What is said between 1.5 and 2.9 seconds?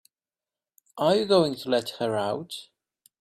to let her out?